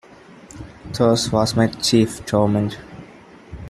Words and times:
Thirst 0.93 1.31
was 1.31 1.55
my 1.55 1.67
chief 1.67 2.25
torment. 2.25 2.79